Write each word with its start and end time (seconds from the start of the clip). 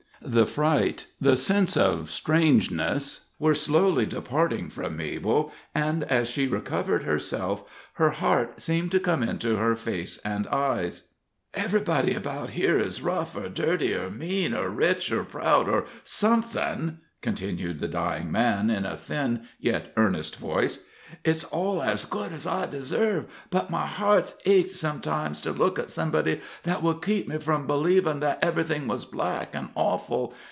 The 0.23 0.45
fright, 0.45 1.07
the 1.19 1.35
sense 1.35 1.75
of 1.75 2.11
strangeness, 2.11 3.25
were 3.39 3.55
slowly 3.55 4.05
departing 4.05 4.69
from 4.69 4.95
Mabel, 4.95 5.51
and 5.73 6.03
as 6.03 6.29
she 6.29 6.45
recovered 6.45 7.03
herself 7.05 7.63
her 7.93 8.11
heart 8.11 8.61
seemed 8.61 8.91
to 8.91 8.99
come 8.99 9.23
into 9.23 9.55
her 9.55 9.75
face 9.75 10.19
and 10.19 10.45
eyes. 10.49 11.07
"Ev'rybody 11.55 12.13
about 12.13 12.51
here 12.51 12.77
is 12.77 13.01
rough, 13.01 13.35
or 13.35 13.49
dirty, 13.49 13.95
or 13.95 14.11
mean, 14.11 14.53
or 14.53 14.69
rich, 14.69 15.11
or 15.11 15.23
proud, 15.23 15.67
or 15.67 15.85
somethin'," 16.03 16.99
continued 17.23 17.79
the 17.79 17.87
dying 17.87 18.31
man, 18.31 18.69
in 18.69 18.85
a 18.85 18.97
thin 18.97 19.47
yet 19.59 19.91
earnest 19.97 20.35
voice. 20.35 20.85
"It's 21.25 21.43
all 21.43 21.83
as 21.83 22.05
good 22.05 22.31
as 22.31 22.47
I 22.47 22.67
deserve; 22.67 23.25
but 23.49 23.69
my 23.69 23.85
heart's 23.85 24.37
ached 24.45 24.71
sometimes 24.71 25.41
to 25.41 25.51
look 25.51 25.77
at 25.77 25.91
somebody 25.91 26.39
that 26.63 26.81
would 26.81 27.01
keep 27.01 27.27
me 27.27 27.37
from 27.39 27.67
b'leevin' 27.67 28.21
that 28.21 28.41
ev'rything 28.41 28.87
was 28.87 29.03
black 29.03 29.53
an' 29.53 29.71
awful. 29.75 30.33